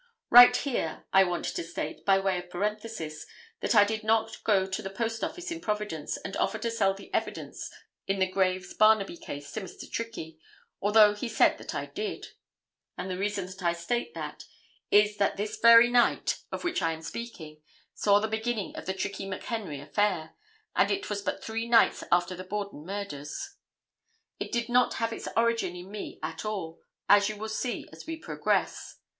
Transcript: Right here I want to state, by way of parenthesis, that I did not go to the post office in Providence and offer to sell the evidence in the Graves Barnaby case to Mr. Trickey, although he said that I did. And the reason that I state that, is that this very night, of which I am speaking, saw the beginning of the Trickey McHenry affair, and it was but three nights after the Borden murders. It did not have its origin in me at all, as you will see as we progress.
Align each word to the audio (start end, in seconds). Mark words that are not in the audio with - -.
Right 0.31 0.55
here 0.57 1.05
I 1.13 1.23
want 1.25 1.45
to 1.45 1.63
state, 1.63 2.03
by 2.05 2.17
way 2.17 2.39
of 2.39 2.49
parenthesis, 2.49 3.27
that 3.59 3.75
I 3.75 3.83
did 3.83 4.03
not 4.03 4.43
go 4.43 4.65
to 4.65 4.81
the 4.81 4.89
post 4.89 5.23
office 5.23 5.51
in 5.51 5.61
Providence 5.61 6.17
and 6.17 6.35
offer 6.37 6.57
to 6.57 6.71
sell 6.71 6.95
the 6.95 7.13
evidence 7.13 7.71
in 8.07 8.17
the 8.17 8.25
Graves 8.25 8.73
Barnaby 8.73 9.15
case 9.15 9.51
to 9.51 9.61
Mr. 9.61 9.87
Trickey, 9.87 10.39
although 10.81 11.13
he 11.13 11.29
said 11.29 11.59
that 11.59 11.75
I 11.75 11.85
did. 11.85 12.29
And 12.97 13.11
the 13.11 13.17
reason 13.19 13.45
that 13.45 13.61
I 13.61 13.73
state 13.73 14.15
that, 14.15 14.45
is 14.89 15.17
that 15.17 15.37
this 15.37 15.57
very 15.57 15.91
night, 15.91 16.39
of 16.51 16.63
which 16.63 16.81
I 16.81 16.93
am 16.93 17.03
speaking, 17.03 17.61
saw 17.93 18.19
the 18.19 18.27
beginning 18.27 18.75
of 18.75 18.87
the 18.87 18.95
Trickey 18.95 19.27
McHenry 19.29 19.83
affair, 19.83 20.31
and 20.75 20.89
it 20.89 21.11
was 21.11 21.21
but 21.21 21.43
three 21.43 21.67
nights 21.69 22.03
after 22.11 22.35
the 22.35 22.43
Borden 22.43 22.83
murders. 22.87 23.53
It 24.39 24.51
did 24.51 24.67
not 24.67 24.95
have 24.95 25.13
its 25.13 25.27
origin 25.37 25.75
in 25.75 25.91
me 25.91 26.17
at 26.23 26.43
all, 26.43 26.81
as 27.07 27.29
you 27.29 27.35
will 27.37 27.49
see 27.49 27.87
as 27.93 28.07
we 28.07 28.17
progress. 28.17 28.97